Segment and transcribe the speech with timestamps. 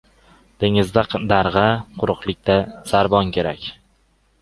[0.63, 1.03] •Dengizda
[1.33, 1.67] darg‘a,
[2.01, 2.59] quruqlikda
[2.93, 3.73] sarbon kerak.